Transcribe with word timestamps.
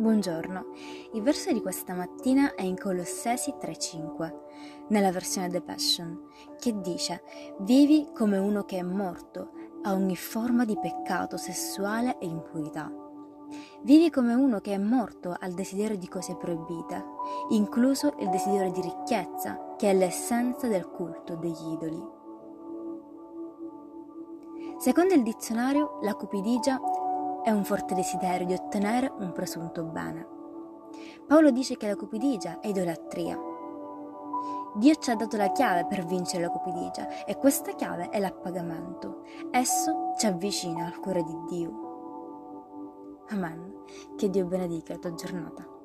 Buongiorno, 0.00 0.64
il 1.12 1.20
verso 1.20 1.52
di 1.52 1.60
questa 1.60 1.92
mattina 1.92 2.54
è 2.54 2.62
in 2.62 2.74
Colossesi 2.78 3.52
3.5, 3.60 4.32
nella 4.88 5.12
versione 5.12 5.50
The 5.50 5.60
Passion, 5.60 6.22
che 6.58 6.80
dice 6.80 7.22
Vivi 7.58 8.08
come 8.14 8.38
uno 8.38 8.64
che 8.64 8.78
è 8.78 8.82
morto 8.82 9.50
a 9.82 9.92
ogni 9.92 10.16
forma 10.16 10.64
di 10.64 10.78
peccato 10.80 11.36
sessuale 11.36 12.16
e 12.18 12.24
impurità. 12.24 12.90
Vivi 13.82 14.08
come 14.08 14.32
uno 14.32 14.60
che 14.60 14.72
è 14.72 14.78
morto 14.78 15.36
al 15.38 15.52
desiderio 15.52 15.98
di 15.98 16.08
cose 16.08 16.34
proibite, 16.34 17.04
incluso 17.50 18.14
il 18.20 18.30
desiderio 18.30 18.72
di 18.72 18.80
ricchezza, 18.80 19.74
che 19.76 19.90
è 19.90 19.94
l'essenza 19.94 20.66
del 20.66 20.88
culto 20.88 21.34
degli 21.36 21.72
idoli. 21.72 22.02
Secondo 24.78 25.12
il 25.12 25.22
dizionario, 25.22 25.98
la 26.00 26.14
cupidigia 26.14 26.80
è 27.42 27.50
un 27.50 27.64
forte 27.64 27.94
desiderio 27.94 28.46
di 28.46 28.54
ottenere 28.54 29.12
un 29.18 29.32
presunto 29.32 29.84
bene. 29.84 30.26
Paolo 31.26 31.50
dice 31.50 31.76
che 31.76 31.86
la 31.86 31.96
cupidigia 31.96 32.60
è 32.60 32.68
idolatria. 32.68 33.38
Dio 34.74 34.94
ci 34.96 35.10
ha 35.10 35.16
dato 35.16 35.36
la 35.36 35.50
chiave 35.52 35.86
per 35.86 36.04
vincere 36.04 36.44
la 36.44 36.50
cupidigia 36.50 37.24
e 37.24 37.36
questa 37.36 37.72
chiave 37.72 38.08
è 38.10 38.18
l'appagamento. 38.18 39.24
Esso 39.50 40.12
ci 40.18 40.26
avvicina 40.26 40.86
al 40.86 40.98
cuore 41.00 41.22
di 41.22 41.36
Dio. 41.48 43.24
Amen. 43.30 43.84
Che 44.16 44.28
Dio 44.28 44.46
benedica 44.46 44.92
la 44.92 44.98
tua 44.98 45.14
giornata. 45.14 45.79